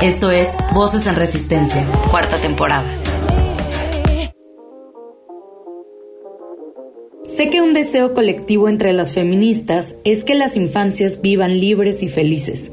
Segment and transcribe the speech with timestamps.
[0.00, 2.86] Esto es Voces en Resistencia, cuarta temporada.
[7.24, 12.08] Sé que un deseo colectivo entre las feministas es que las infancias vivan libres y
[12.08, 12.70] felices,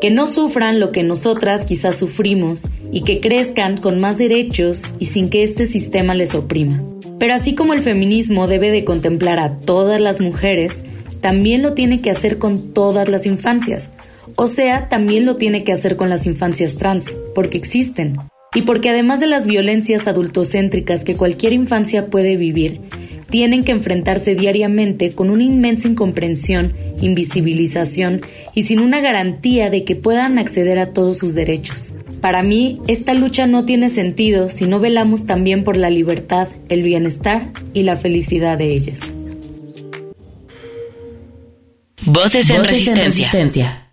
[0.00, 5.04] que no sufran lo que nosotras quizás sufrimos y que crezcan con más derechos y
[5.04, 6.82] sin que este sistema les oprima.
[7.20, 10.82] Pero así como el feminismo debe de contemplar a todas las mujeres,
[11.20, 13.90] también lo tiene que hacer con todas las infancias,
[14.36, 18.16] o sea, también lo tiene que hacer con las infancias trans, porque existen.
[18.54, 22.80] Y porque además de las violencias adultocéntricas que cualquier infancia puede vivir,
[23.28, 28.20] tienen que enfrentarse diariamente con una inmensa incomprensión, invisibilización
[28.54, 31.92] y sin una garantía de que puedan acceder a todos sus derechos.
[32.20, 36.82] Para mí, esta lucha no tiene sentido si no velamos también por la libertad, el
[36.82, 39.14] bienestar y la felicidad de ellas.
[42.06, 43.83] Voces en, resistencia.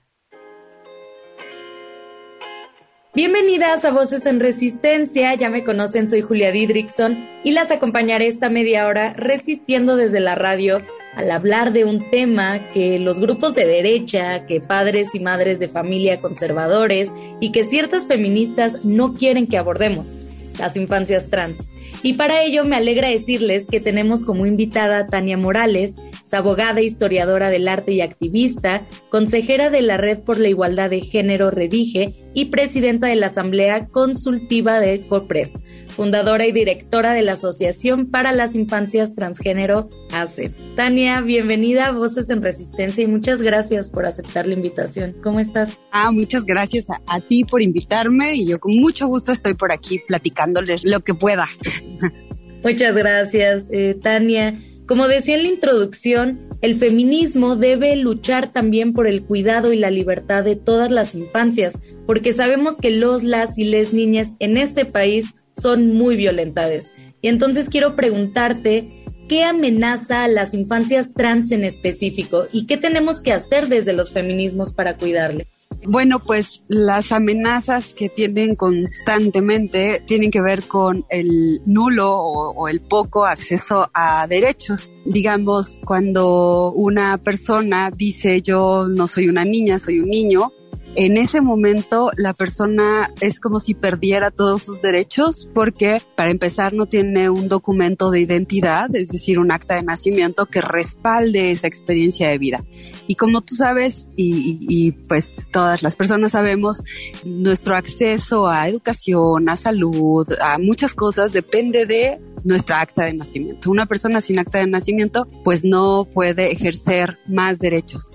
[3.14, 8.50] Bienvenidas a Voces en Resistencia, ya me conocen, soy Julia Didrickson y las acompañaré esta
[8.50, 10.82] media hora resistiendo desde la radio
[11.16, 15.68] al hablar de un tema que los grupos de derecha, que padres y madres de
[15.68, 20.14] familia conservadores y que ciertas feministas no quieren que abordemos,
[20.58, 21.68] las infancias trans.
[22.04, 25.98] Y para ello me alegra decirles que tenemos como invitada a Tania Morales,
[26.34, 31.52] abogada, historiadora del arte y activista, consejera de la Red por la Igualdad de Género
[31.52, 35.50] Redige y presidenta de la Asamblea Consultiva de COPRED,
[35.90, 40.52] fundadora y directora de la Asociación para las Infancias Transgénero ACE.
[40.76, 45.16] Tania, bienvenida a Voces en Resistencia y muchas gracias por aceptar la invitación.
[45.22, 45.80] ¿Cómo estás?
[45.92, 50.00] Ah, muchas gracias a, ti por invitarme y yo con mucho gusto estoy por aquí
[50.08, 51.46] platicándoles lo que pueda.
[52.64, 54.62] Muchas gracias, eh, Tania.
[54.88, 59.90] Como decía en la introducción, el feminismo debe luchar también por el cuidado y la
[59.90, 64.86] libertad de todas las infancias, porque sabemos que los, las y les niñas en este
[64.86, 66.92] país son muy violentadas.
[67.22, 68.90] Y entonces quiero preguntarte,
[69.28, 74.12] ¿qué amenaza a las infancias trans en específico y qué tenemos que hacer desde los
[74.12, 75.48] feminismos para cuidarle?
[75.88, 82.82] Bueno, pues las amenazas que tienen constantemente tienen que ver con el nulo o, el
[82.82, 84.92] poco acceso a derechos.
[85.06, 90.52] Digamos, cuando una persona dice yo no soy una niña, soy un niño,
[90.96, 96.74] en ese momento la persona es como si perdiera todos sus derechos porque para empezar
[96.74, 101.68] no tiene un documento de identidad, es decir, un acta de nacimiento que respalde esa
[101.68, 102.64] experiencia de vida.
[103.08, 106.84] Y como tú sabes y, pues todas las personas sabemos,
[107.26, 113.72] nuestro acceso a educación, a salud, a muchas cosas depende de nuestra acta de nacimiento.
[113.72, 118.12] Una persona sin acta de nacimiento pues no puede ejercer más derechos.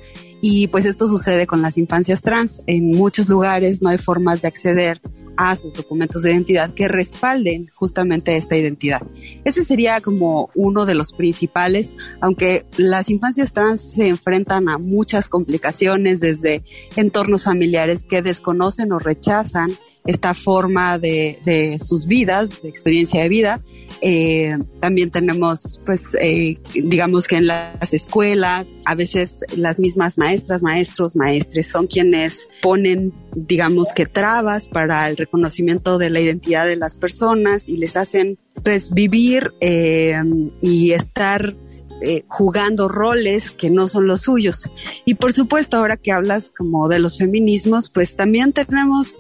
[0.48, 2.62] Y pues esto sucede con las infancias trans.
[2.68, 5.00] En muchos lugares no hay formas de acceder
[5.36, 9.02] a sus documentos de identidad que respalden justamente esta identidad.
[9.44, 15.28] Ese sería como uno de los principales, aunque las infancias trans se enfrentan a muchas
[15.28, 16.62] complicaciones desde
[16.94, 19.72] entornos familiares que desconocen o rechazan
[20.06, 23.61] esta forma de, sus vidas, de experiencia de vida,
[24.03, 30.62] eh, también tenemos, pues, eh, digamos que en las escuelas, a veces las mismas maestras,
[30.62, 36.77] maestros, maestres son quienes ponen, digamos que trabas para el reconocimiento de la identidad de
[36.77, 40.21] las personas y les hacen, pues, vivir eh,
[40.61, 41.56] y estar
[42.28, 44.71] jugando roles que no son los suyos.
[45.06, 49.19] Y por supuesto, ahora que hablas como de los feminismos, pues también tenemos,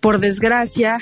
[0.00, 0.98] por desgracia,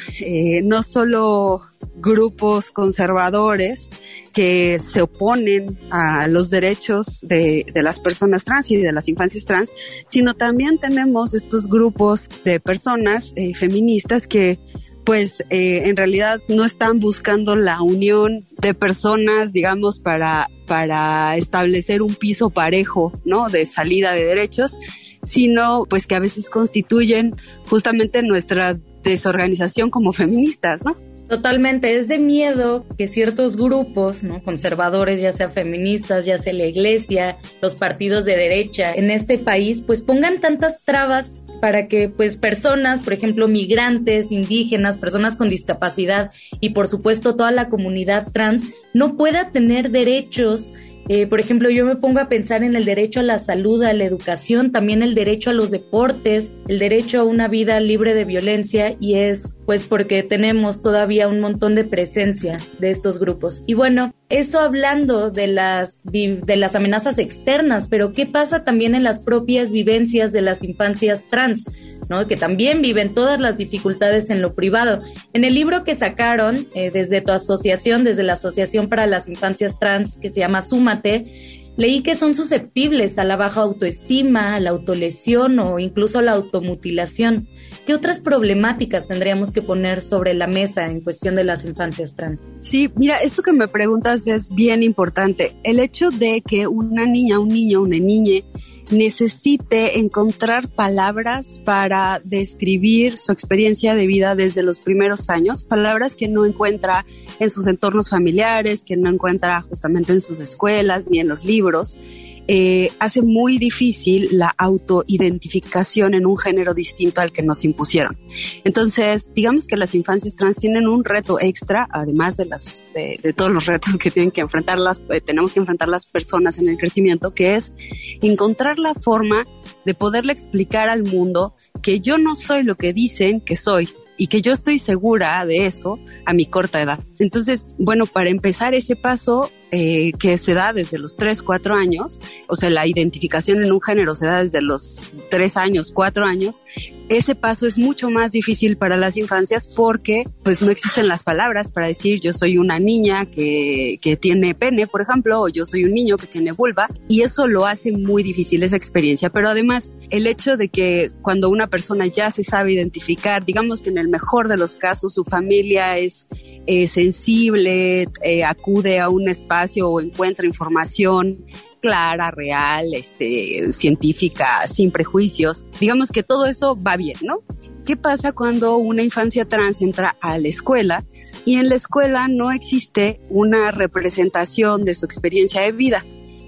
[0.63, 1.63] no solo
[1.97, 3.91] grupos conservadores
[4.33, 9.73] que se oponen a los derechos de, las personas trans y de las infancias trans,
[10.09, 14.59] sino también tenemos estos grupos de personas eh, feministas que
[15.05, 22.03] pues eh, en realidad no están buscando la unión de personas, digamos, para, para establecer
[22.03, 23.49] un piso parejo, ¿no?
[23.49, 24.77] De salida de derechos,
[25.23, 27.37] sino pues que a veces constituyen
[27.69, 28.79] justamente nuestra
[29.11, 30.97] desorganización como feministas, ¿no?
[31.29, 34.41] Totalmente, es de miedo que ciertos grupos, ¿no?
[34.45, 39.83] conservadores, ya sea feministas, ya sea la iglesia, los partidos de derecha en este país,
[39.85, 46.31] pues pongan tantas trabas para que pues personas, por ejemplo, migrantes, indígenas, personas con discapacidad
[46.61, 48.65] y por supuesto toda la comunidad trans
[48.95, 50.71] no pueda tener derechos
[51.09, 53.93] eh, por ejemplo, yo me pongo a pensar en el derecho a la salud, a
[53.93, 58.25] la educación, también el derecho a los deportes, el derecho a una vida libre de
[58.25, 63.65] violencia y es pues porque tenemos todavía un montón de presencia de estos grupos.
[63.67, 69.03] Y bueno, eso hablando de las, de las amenazas externas, pero ¿qué pasa también en
[69.03, 71.65] las propias vivencias de las infancias trans?
[72.09, 72.29] ¿no?
[72.29, 75.01] que también viven todas las dificultades en lo privado.
[75.33, 79.79] En el libro que sacaron eh, desde tu asociación, desde la Asociación para las Infancias
[79.81, 84.71] Trans, que se llama Súmate, leí que son susceptibles a la baja autoestima, a la
[84.71, 87.49] autolesión o incluso a la automutilación.
[87.87, 92.41] ¿Qué otras problemáticas tendríamos que poner sobre la mesa en cuestión de las infancias trans?
[92.61, 95.57] Sí, mira, esto que me preguntas es bien importante.
[95.63, 98.43] El hecho de que una niña, un niño, una niña
[98.91, 106.29] necesite encontrar palabras para describir su experiencia de vida desde los primeros años, palabras que
[106.29, 107.05] no encuentra
[107.39, 111.99] en sus entornos familiares, que no encuentra justamente en sus escuelas ni en los libros.
[112.49, 118.17] Eh, hace muy difícil la autoidentificación en un género distinto al que nos impusieron.
[118.63, 123.51] Entonces, digamos que las infancias trans tienen un reto extra, además de, las, de, todos
[123.51, 126.79] los retos que tienen que enfrentar las, eh, tenemos que enfrentar las personas en el
[126.79, 127.75] crecimiento, que es
[128.23, 129.47] encontrar la forma
[129.85, 134.29] de poderle explicar al mundo que yo no soy lo que dicen que soy, y
[134.29, 137.01] que yo estoy segura de eso a mi corta edad.
[137.19, 142.21] Entonces, bueno, para empezar ese paso eh, que se da desde los 3, 4 años,
[142.49, 146.63] o sea, la identificación en un género se da desde los 3 años, 4 años,
[147.09, 151.71] ese paso es mucho más difícil para las infancias porque pues no existen las palabras
[151.71, 155.85] para decir yo soy una niña que, que tiene pene, por ejemplo, o yo soy
[155.85, 159.31] un niño que tiene vulva, y eso lo hace muy difícil esa experiencia.
[159.31, 163.91] Pero además, el hecho de que cuando una persona ya se sabe identificar, digamos que
[163.91, 166.29] en el mejor de los casos su familia es
[166.67, 171.45] eh, sensible, eh, acude a un espacio o encuentra información
[171.81, 175.65] clara, real, este, científica, sin prejuicios.
[175.81, 177.43] Digamos que todo eso va bien, ¿no?
[177.85, 181.05] ¿Qué pasa cuando una infancia trans entra a la escuela
[181.45, 186.05] y en la escuela no existe una representación de su experiencia de vida?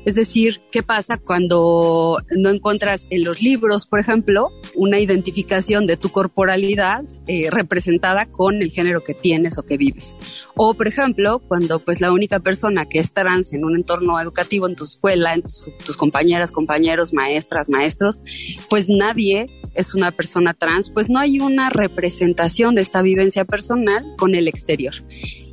[0.09, 5.99] Es decir, ¿qué pasa cuando no encuentras en los libros, por ejemplo, una identificación de
[5.99, 10.17] tu corporalidad eh, representada con el género que tienes o que vives?
[10.57, 14.67] O, por ejemplo, cuando pues la única persona que es trans en un entorno educativo,
[14.67, 18.23] en tu escuela, en tus compañeras, compañeros, maestras, maestros,
[18.71, 24.15] pues nadie es una persona trans, pues no hay una representación de esta vivencia personal
[24.17, 24.95] con el exterior.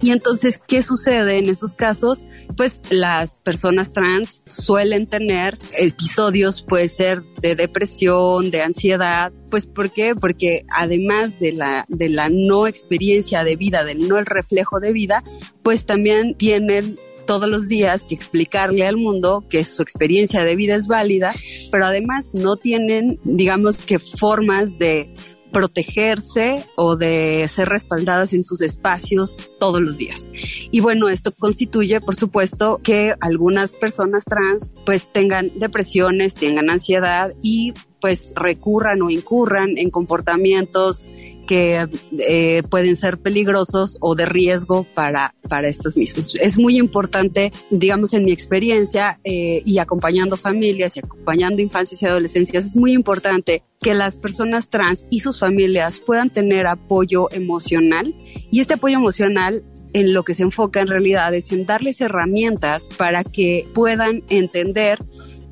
[0.06, 2.28] Y entonces, ¿qué sucede en esos casos?
[2.56, 9.90] Pues las personas trans suelen tener episodios, puede ser de depresión, de ansiedad, pues ¿por
[9.90, 10.14] qué?
[10.14, 14.94] Porque además de la, de la no experiencia de vida, del no el reflejo de
[14.94, 15.24] vida,
[15.64, 20.76] pues también tienen todos los días que explicarle al mundo que su experiencia de vida
[20.76, 21.34] es válida,
[21.72, 25.16] pero además no tienen, digamos que formas de
[25.56, 30.28] protegerse o de ser respaldadas en sus espacios todos los días.
[30.70, 37.32] Y bueno, esto constituye, por supuesto, que algunas personas trans pues tengan depresiones, tengan ansiedad
[37.42, 41.08] y pues recurran o incurran en comportamientos
[41.46, 41.88] que
[42.28, 46.36] eh, pueden ser peligrosos o de riesgo para, para estos mismos.
[46.36, 52.06] Es muy importante, digamos, en mi experiencia eh, y acompañando familias y acompañando infancias y
[52.06, 58.16] adolescencias, es muy importante que las personas trans y sus familias puedan tener apoyo emocional
[58.52, 62.90] y este apoyo emocional en lo que se enfoca en realidad es en darles herramientas
[62.98, 65.00] para que puedan entender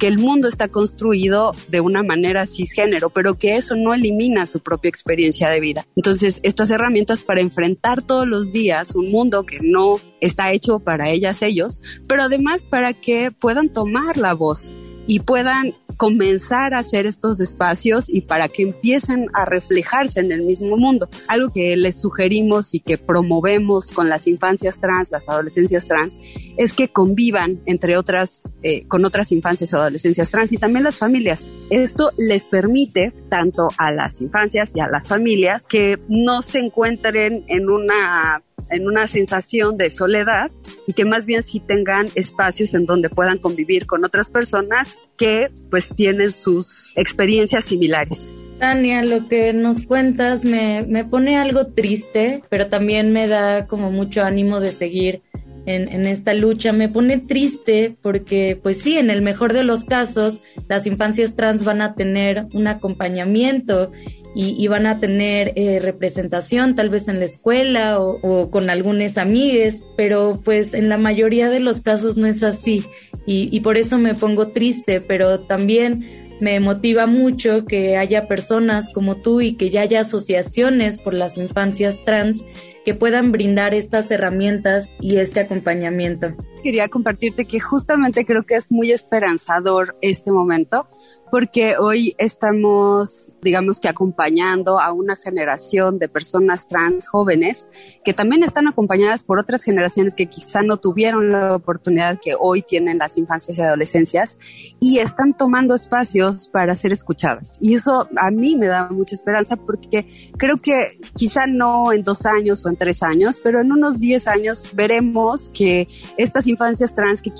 [0.03, 4.59] que el mundo está construido de una manera cisgénero, pero que eso no elimina su
[4.59, 5.87] propia experiencia de vida.
[5.95, 11.09] Entonces, estas herramientas para enfrentar todos los días un mundo que no está hecho para
[11.09, 14.73] ellas, ellos, pero además para que puedan tomar la voz
[15.07, 20.43] y puedan comenzar a hacer estos espacios y para que empiecen a reflejarse en el
[20.43, 21.09] mismo mundo.
[21.27, 26.17] Algo que les sugerimos y que promovemos con las infancias trans, las adolescencias trans,
[26.57, 30.97] es que convivan entre otras, eh, con otras infancias o adolescencias trans y también las
[30.97, 31.49] familias.
[31.69, 37.45] Esto les permite tanto a las infancias y a las familias que no se encuentren
[37.47, 38.43] en una
[38.73, 40.51] en una sensación de soledad
[40.87, 45.47] y que más bien sí tengan espacios en donde puedan convivir con otras personas que
[45.69, 48.33] pues tienen sus experiencias similares.
[48.59, 53.91] Tania, lo que nos cuentas me, me pone algo triste, pero también me da como
[53.91, 55.21] mucho ánimo de seguir
[55.65, 56.71] en, en, esta lucha.
[56.71, 60.39] Me pone triste porque, pues sí, en el mejor de los casos,
[60.69, 63.91] las infancias trans van a tener un acompañamiento
[64.35, 69.83] y, van a tener eh, representación tal vez en la escuela o, con algunas amigues,
[69.95, 72.83] pero pues en la mayoría de los casos no es así
[73.25, 78.89] y, y por eso me pongo triste, pero también me motiva mucho que haya personas
[78.91, 82.43] como tú y que ya haya asociaciones por las infancias trans
[82.83, 86.35] que puedan brindar estas herramientas y este acompañamiento.
[86.63, 90.87] Quería compartirte que justamente creo que es muy esperanzador este momento
[91.33, 97.71] porque hoy estamos, digamos que acompañando a una generación de personas trans jóvenes
[98.05, 102.61] que también están acompañadas por otras generaciones que quizá no tuvieron la oportunidad que hoy
[102.61, 104.37] tienen las infancias y adolescencias
[104.79, 107.57] y están tomando espacios para ser escuchadas.
[107.59, 110.05] Y eso a mí me da mucha esperanza porque
[110.37, 110.79] creo que
[111.15, 115.49] quizá no en dos años o en tres años, pero en unos diez años veremos
[115.49, 117.31] que estas infancias trans que,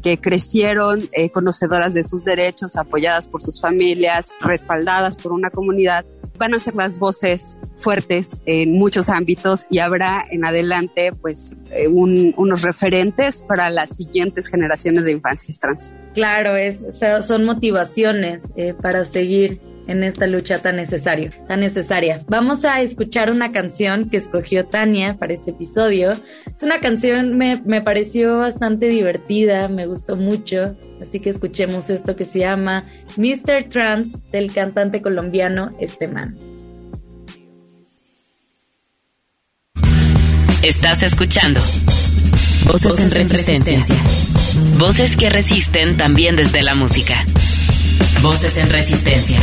[0.00, 6.04] que crecieron eh, conocedoras de sus derechos, apoyadas por sus familias, respaldadas por una comunidad,
[6.38, 11.86] van a ser las voces fuertes en muchos ámbitos y habrá en adelante pues eh,
[11.86, 15.94] unos referentes para las siguientes generaciones de infancias trans.
[16.14, 16.82] Claro, es,
[17.22, 22.20] son motivaciones eh, para seguir en esta lucha tan necesario, tan necesaria.
[22.28, 26.12] Vamos a escuchar una canción que escogió Tania para este episodio.
[26.12, 32.14] Es una canción me, me pareció bastante divertida, me gustó mucho, así que escuchemos esto
[32.14, 32.84] que se llama
[33.16, 33.64] Mr.
[33.68, 36.38] Trans del cantante colombiano Esteman.
[40.62, 41.60] Estás escuchando
[42.66, 43.80] Voces, en resistencia.
[44.78, 47.24] Voces que resisten también desde la música.
[48.22, 49.40] Voces en resistencia.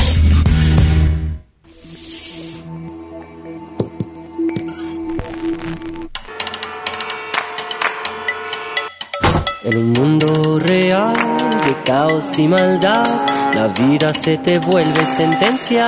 [9.64, 11.14] En un mundo real
[11.66, 13.06] de caos y maldad,
[13.54, 15.88] la vida se te vuelve sentencia.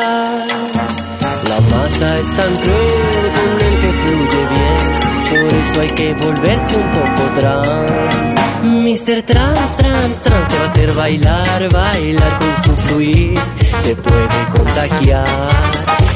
[1.48, 4.99] La masa es tan cruel con el que fluye bien,
[5.30, 8.36] por eso hay que volverse un poco trans.
[8.64, 9.22] Mr.
[9.24, 13.40] Trans, trans, trans te va a hacer bailar, bailar con su fluir,
[13.84, 15.50] te puede contagiar.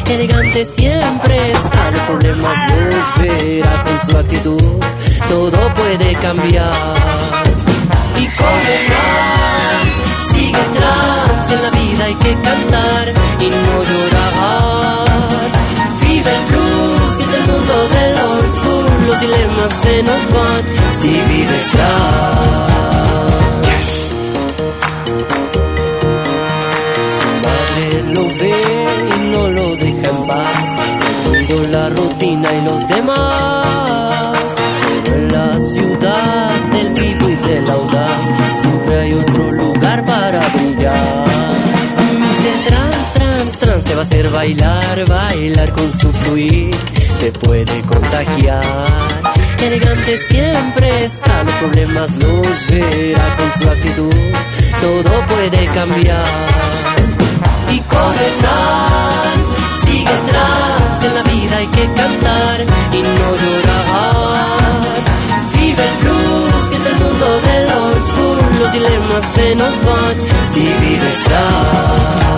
[0.10, 4.79] Elegante siempre está, los problemas los verá con su actitud,
[5.29, 6.96] todo puede cambiar
[8.20, 9.93] y corre trans,
[10.29, 12.83] sigue trans, en la vida hay que cantar
[20.03, 21.89] se nos van si vives trans.
[27.17, 28.55] Su madre lo ve
[29.07, 30.67] y no lo deja en paz,
[31.25, 34.38] mundo, la rutina y los demás,
[35.03, 38.29] pero en la ciudad del vivo y del audaz
[38.62, 41.27] siempre hay otro lugar para brillar.
[42.19, 42.55] Mr.
[42.67, 46.75] Trans, trans, trans te va a hacer bailar, bailar con su fluir,
[47.19, 49.33] te puede contagiar.
[49.63, 54.13] Elegante siempre está, los problemas los verá con su actitud,
[54.82, 56.22] todo puede cambiar.
[57.72, 59.48] Y corre trans,
[59.86, 62.60] sigue trans, en la vida hay que cantar
[62.91, 64.82] y no llorar.
[65.53, 70.60] Vive el blues en el mundo del old school, los dilemas se nos van si
[70.60, 72.33] vives trans.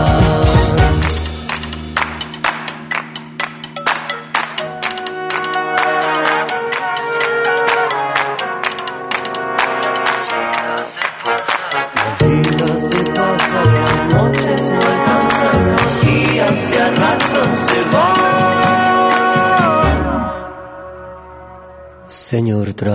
[22.35, 22.91] Señor Trans.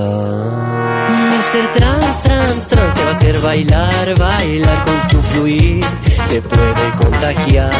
[1.32, 1.72] Mr.
[1.72, 5.82] Trans, Trans, Trans te va a hacer bailar, bailar con su fluir,
[6.28, 7.72] te puede contagiar.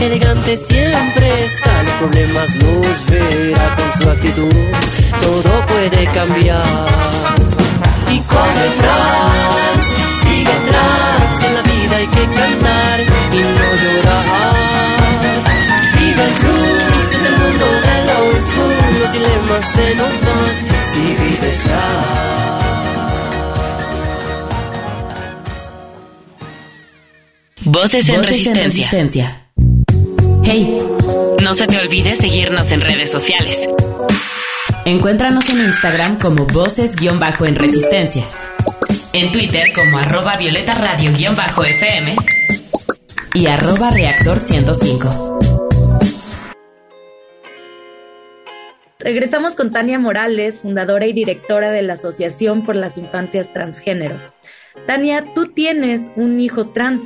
[0.00, 4.54] Elegante siempre está, los problemas los verá con su actitud,
[5.20, 7.59] todo puede cambiar.
[27.82, 29.46] Voces en resistencia.
[30.44, 30.82] Hey,
[31.42, 33.66] no se te olvide seguirnos en redes sociales.
[34.84, 38.26] Encuéntranos en Instagram como voces-en resistencia.
[39.14, 42.16] En Twitter como arroba violeta radio-fm
[43.32, 45.38] y arroba reactor 105.
[48.98, 54.20] Regresamos con Tania Morales, fundadora y directora de la Asociación por las Infancias Transgénero.
[54.86, 57.04] Tania, tú tienes un hijo trans.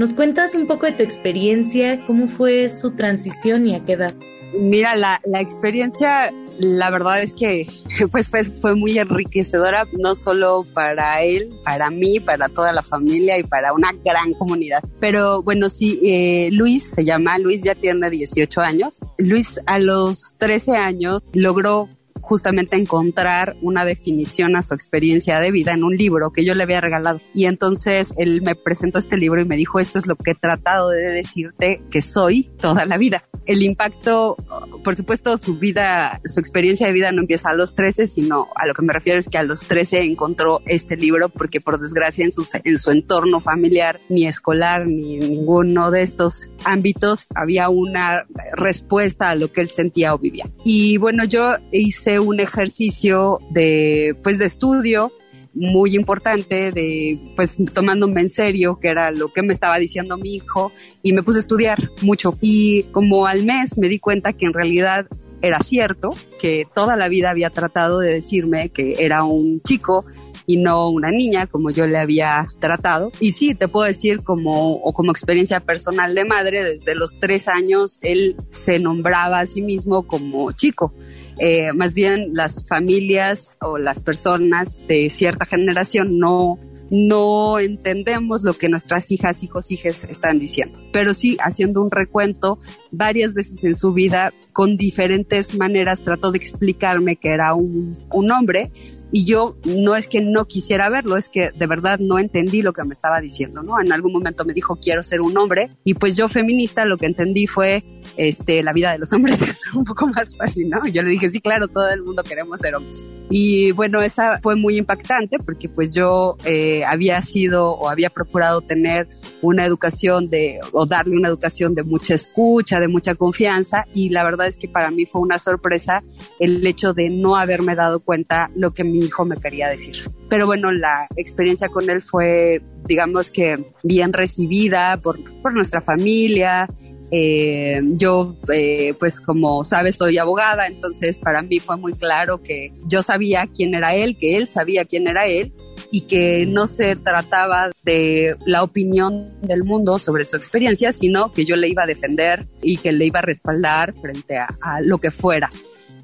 [0.00, 2.00] ¿Nos cuentas un poco de tu experiencia?
[2.06, 4.14] ¿Cómo fue su transición y a qué edad?
[4.58, 7.66] Mira, la, la experiencia, la verdad es que
[8.10, 13.38] pues fue, fue muy enriquecedora, no solo para él, para mí, para toda la familia
[13.38, 14.82] y para una gran comunidad.
[15.00, 19.00] Pero bueno, sí, eh, Luis se llama, Luis ya tiene 18 años.
[19.18, 21.90] Luis a los 13 años logró
[22.30, 26.62] justamente encontrar una definición a su experiencia de vida en un libro que yo le
[26.62, 27.20] había regalado.
[27.34, 30.34] Y entonces él me presentó este libro y me dijo, esto es lo que he
[30.36, 33.24] tratado de decirte que soy toda la vida.
[33.46, 34.36] El impacto,
[34.84, 38.64] por supuesto, su vida, su experiencia de vida no empieza a los 13, sino a
[38.64, 42.24] lo que me refiero es que a los 13 encontró este libro porque por desgracia
[42.24, 48.24] en su, en su entorno familiar, ni escolar, ni ninguno de estos ámbitos había una
[48.52, 50.44] respuesta a lo que él sentía o vivía.
[50.64, 55.12] Y bueno, yo hice un ejercicio de, pues, de estudio
[55.52, 60.36] muy importante de, pues, tomándome en serio, que era lo que me estaba diciendo mi
[60.36, 60.72] hijo,
[61.02, 62.36] y me puse a estudiar mucho.
[62.40, 65.06] Y como al mes me di cuenta que en realidad
[65.42, 70.04] era cierto, que toda la vida había tratado de decirme que era un chico
[70.46, 73.12] y no una niña como yo le había tratado.
[73.20, 77.48] Y sí, te puedo decir como, o como experiencia personal de madre, desde los tres
[77.48, 80.92] años él se nombraba a sí mismo como chico.
[81.40, 86.58] Eh, más bien las familias o las personas de cierta generación no
[86.90, 90.78] no entendemos lo que nuestras hijas, hijos, hijas están diciendo.
[90.92, 92.58] Pero sí, haciendo un recuento,
[92.90, 98.30] varias veces en su vida, con diferentes maneras, trató de explicarme que era un, un
[98.32, 98.72] hombre
[99.12, 102.72] y yo no es que no quisiera verlo, es que de verdad no entendí lo
[102.72, 103.80] que me estaba diciendo, ¿no?
[103.80, 107.06] En algún momento me dijo quiero ser un hombre y pues yo feminista lo que
[107.06, 107.84] entendí fue
[108.16, 110.86] este la vida de los hombres es un poco más fácil, ¿no?
[110.86, 113.04] Yo le dije sí, claro, todo el mundo queremos ser hombres.
[113.30, 118.60] Y bueno, esa fue muy impactante porque pues yo eh, había sido o había procurado
[118.60, 119.08] tener
[119.42, 124.24] una educación de o darle una educación de mucha escucha, de mucha confianza y la
[124.24, 126.02] verdad es que para mí fue una sorpresa
[126.38, 129.96] el hecho de no haberme dado cuenta lo que mi hijo me quería decir.
[130.28, 136.68] Pero bueno, la experiencia con él fue, digamos que, bien recibida por, por nuestra familia.
[137.12, 142.72] Eh, yo, eh, pues como sabes, soy abogada, entonces para mí fue muy claro que
[142.86, 145.52] yo sabía quién era él, que él sabía quién era él
[145.90, 151.44] y que no se trataba de la opinión del mundo sobre su experiencia, sino que
[151.44, 154.98] yo le iba a defender y que le iba a respaldar frente a, a lo
[154.98, 155.50] que fuera.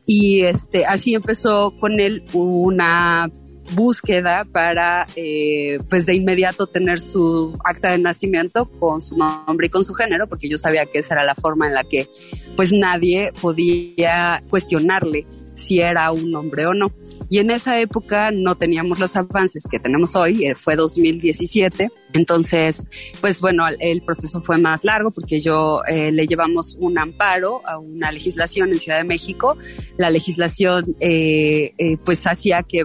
[0.06, 3.28] Y este, así empezó con él una
[3.74, 9.70] búsqueda para, eh, pues de inmediato tener su acta de nacimiento con su nombre y
[9.70, 12.08] con su género, porque yo sabía que esa era la forma en la que,
[12.56, 16.92] pues nadie podía cuestionarle si era un hombre o no.
[17.28, 21.90] Y en esa época no teníamos los avances que tenemos hoy, eh, fue 2017.
[22.16, 22.84] Entonces,
[23.20, 27.78] pues bueno, el proceso fue más largo porque yo eh, le llevamos un amparo a
[27.78, 29.56] una legislación en Ciudad de México.
[29.96, 31.72] La legislación eh,
[32.04, 32.84] pues hacía que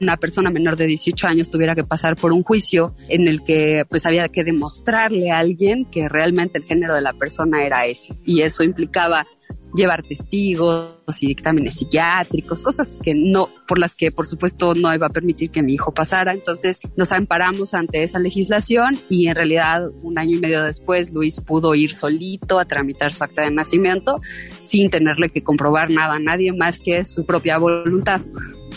[0.00, 3.84] una persona menor de 18 años tuviera que pasar por un juicio en el que
[3.88, 8.14] pues había que demostrarle a alguien que realmente el género de la persona era ese.
[8.24, 9.26] Y eso implicaba
[9.74, 15.06] llevar testigos y dictámenes psiquiátricos, cosas que no, por las que por supuesto no iba
[15.06, 16.32] a permitir que mi hijo pasara.
[16.32, 18.51] Entonces nos amparamos ante esa legislación
[19.08, 23.24] y en realidad un año y medio después Luis pudo ir solito a tramitar su
[23.24, 24.20] acta de nacimiento
[24.60, 28.20] sin tenerle que comprobar nada a nadie más que su propia voluntad.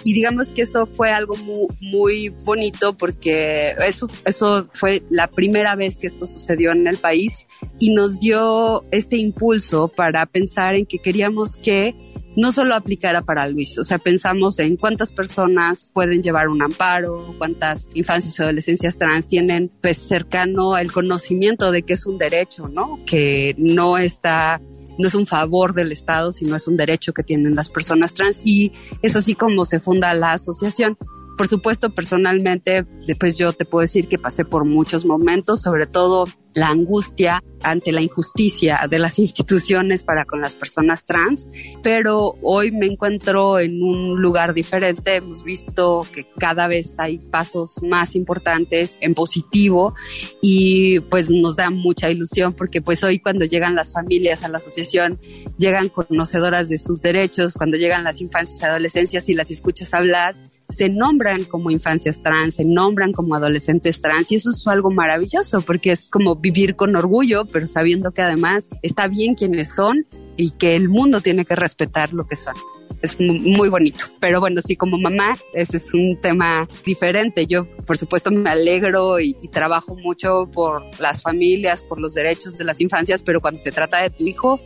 [0.04, 5.76] Y digamos que eso fue algo muy, muy bonito porque eso, eso fue la primera
[5.76, 7.48] vez que esto sucedió en el país
[7.80, 11.96] y nos dio este impulso para pensar en que queríamos que
[12.36, 17.34] no solo aplicara para Luis, o sea, pensamos en cuántas personas pueden llevar un amparo,
[17.38, 22.68] cuántas infancias y adolescencias trans tienen pues cercano el conocimiento de que es un derecho,
[22.68, 23.00] ¿no?
[23.06, 24.62] Que no está
[24.98, 28.42] no es un favor del Estado, sino es un derecho que tienen las personas trans
[28.46, 28.72] y
[29.02, 30.98] es así como se funda la asociación.
[31.38, 36.26] Por supuesto, personalmente, después yo te puedo decir que pasé por muchos momentos, sobre todo
[36.54, 41.50] la angustia ante la injusticia de las instituciones para con las personas trans,
[41.84, 45.18] pero hoy me encuentro en un lugar diferente.
[45.18, 49.94] Hemos visto que cada vez hay pasos más importantes en positivo
[50.42, 54.58] y pues nos da mucha ilusión porque pues hoy cuando llegan las familias a la
[54.58, 55.20] asociación,
[55.58, 60.36] llegan conocedoras de sus derechos, cuando llegan las infancias y adolescencias y las escuchas hablar,
[60.68, 65.62] se nombran como infancias trans, se nombran como adolescentes trans y eso es algo maravilloso
[65.62, 70.06] porque es como vivir con orgullo, pero sabiendo que además está bien quienes son
[70.38, 72.56] y que el mundo tiene que respetar lo que son.
[73.02, 74.06] es muy bonito.
[74.20, 77.46] Pero bueno, sí, como mamá, ese es un tema diferente.
[77.46, 82.66] Yo, por supuesto, me alegro y, trabajo mucho por las familias, por los derechos de
[82.66, 84.60] las infancias, pero cuando se trata de tu hijo,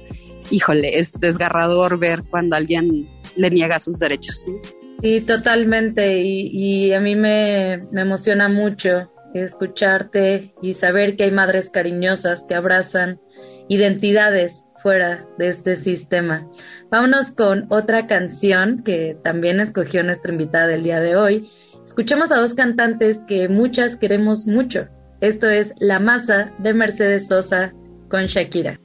[0.50, 4.48] híjole, es desgarrador ver cuando alguien le niega sus derechos.
[5.22, 6.22] Totalmente.
[6.22, 12.56] Y, a mí me, me emociona mucho escucharte y saber que hay madres cariñosas que
[12.56, 13.20] abrazan
[13.68, 16.48] identidades fuera de este sistema.
[16.90, 21.50] Vámonos con otra canción que también escogió nuestra invitada del día de hoy.
[21.86, 24.88] Escuchemos a dos cantantes que muchas queremos mucho.
[25.22, 27.74] Esto es La Masa de Mercedes Sosa
[28.10, 28.80] con Shakira.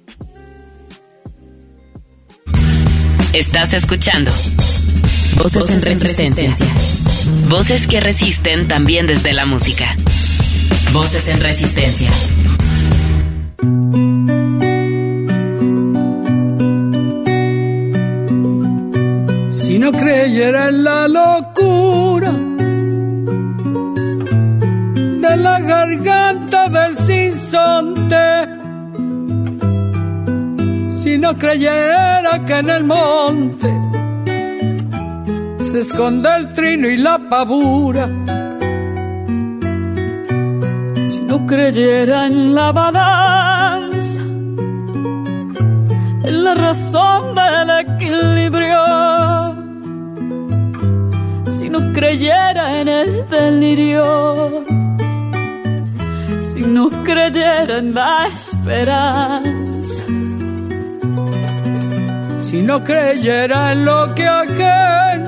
[3.33, 4.31] Estás escuchando
[5.37, 6.57] Voces, en, resistencia.
[7.49, 9.95] Voces que resisten también desde la música.
[10.93, 12.11] Voces en Resistencia.
[19.51, 22.33] Si no creyera en la locura
[25.21, 28.47] de la garganta del sinsonte,
[30.91, 33.84] si no creyera que en el monte
[35.75, 38.07] se esconde el trino y la pavura,
[41.09, 44.21] si no creyera en la balanza,
[46.29, 48.85] en la razón del equilibrio,
[51.49, 54.65] si no creyera en el delirio,
[56.41, 60.05] si no creyera en la esperanza,
[62.43, 65.24] si no creyera en lo que agencio,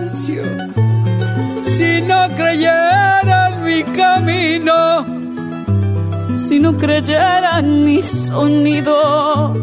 [2.37, 5.07] si no creyera en mi camino,
[6.37, 9.55] si no creyera en mi sonido,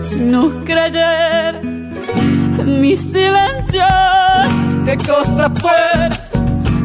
[0.00, 3.84] si no creyera en mi silencio
[4.84, 6.08] qué cosa fuera,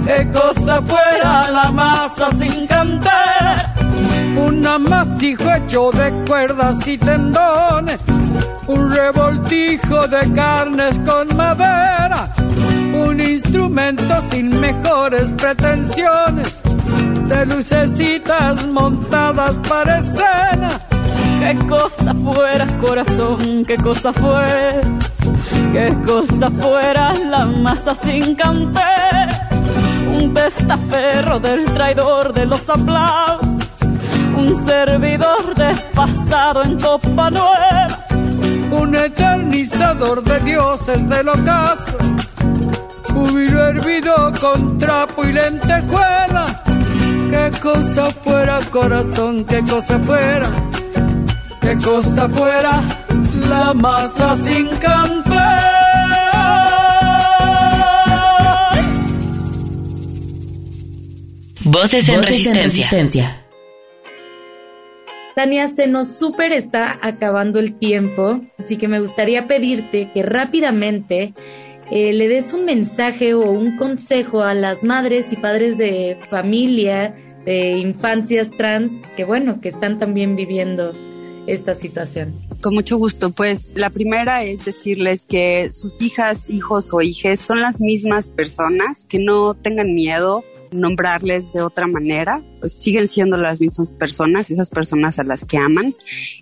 [0.05, 3.73] qué cosa fuera la masa sin cantar.
[4.37, 7.97] Un amasijo hecho de cuerdas y tendones,
[8.67, 12.27] un revoltijo de carnes con madera,
[13.17, 16.59] un instrumento sin mejores pretensiones,
[17.27, 20.69] de lucecitas montadas para escena.
[21.39, 24.81] Qué cosa fuera, corazón, qué cosa fuera
[25.73, 29.29] que costa fuera la masa sin canter,
[30.15, 33.67] un testaferro del traidor de los aplausos,
[34.35, 38.05] un servidor despasado en copa nueva,
[38.71, 41.97] un eternizador de dioses del ocaso,
[43.17, 46.63] júbilo hervido con trapo y lentejuela.
[47.31, 50.49] Qué cosa fuera corazón, qué cosa fuera,
[51.61, 52.81] qué cosa fuera
[53.49, 55.77] la masa sin cantar.
[61.65, 63.43] Voces en, resistencia.
[65.35, 71.35] Tania, se nos súper está acabando el tiempo, así que me gustaría pedirte que rápidamente
[71.91, 77.15] eh, le des un mensaje o un consejo a las madres y padres de familia,
[77.45, 80.93] de infancias trans, que bueno, que están también viviendo
[81.47, 82.33] esta situación.
[82.61, 83.31] Con mucho gusto.
[83.31, 89.05] Pues la primera es decirles que sus hijas, hijos o hijes son las mismas personas,
[89.07, 95.19] que no tengan miedo nombrarles de otra manera, siguen siendo las mismas personas, esas personas
[95.19, 95.95] a las que aman,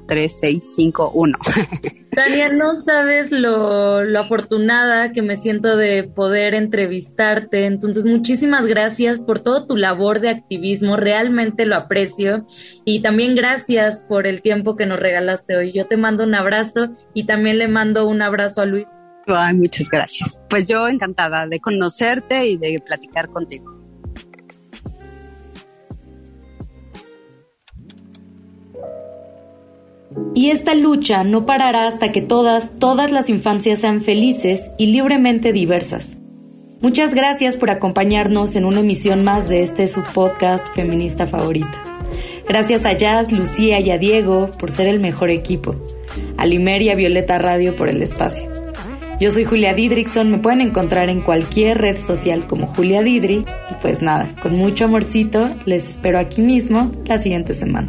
[2.11, 7.67] Tania, no sabes lo, lo afortunada que me siento de poder entrevistarte.
[7.67, 10.97] Entonces, muchísimas gracias por todo tu labor de activismo.
[10.97, 12.47] Realmente lo aprecio.
[12.85, 15.73] Y también gracias por el tiempo que nos regalaste hoy.
[15.73, 18.87] Yo te mando un abrazo y también le mando un abrazo a Luis.
[19.27, 20.43] Ay, muchas gracias.
[20.51, 23.84] Pues yo encantada de conocerte y de platicar contigo.
[30.35, 35.53] Y esta lucha no parará hasta que todas, todas las infancias sean felices y libremente
[35.53, 36.17] diversas.
[36.81, 41.83] Muchas gracias por acompañarnos en una emisión más de este su podcast feminista favorita.
[42.47, 45.75] Gracias a Jazz, Lucía y a Diego por ser el mejor equipo.
[46.37, 48.51] A Limer y a Violeta Radio por el espacio.
[49.19, 53.47] Yo soy Julia Didrikson, me pueden encontrar en cualquier red social como Julia Didri.
[53.71, 57.89] Y pues nada, con mucho amorcito, les espero aquí mismo la siguiente semana.